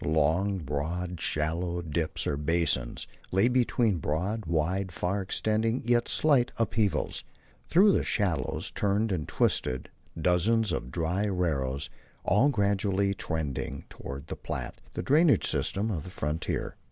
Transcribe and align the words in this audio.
Long, 0.03 0.57
broad, 0.57 1.21
shallow 1.21 1.83
dips 1.83 2.25
or 2.25 2.35
basins 2.35 3.05
lay 3.31 3.47
between 3.47 3.97
broad, 3.99 4.47
wide, 4.47 4.91
far 4.91 5.21
extending, 5.21 5.83
yet 5.85 6.07
slight, 6.07 6.51
upheavals. 6.57 7.23
Through 7.69 7.91
the 7.91 8.03
shallows 8.03 8.71
turned 8.71 9.11
and 9.11 9.27
twisted 9.27 9.91
dozens 10.19 10.71
of 10.73 10.89
dry 10.91 11.25
arroyos, 11.27 11.91
all 12.23 12.49
gradually 12.49 13.13
trending 13.13 13.83
toward 13.89 14.25
the 14.25 14.35
Platte, 14.35 14.81
the 14.95 15.03
drainage 15.03 15.45
system 15.45 15.91
of 15.91 16.03
the 16.03 16.09
frontier. 16.09 16.77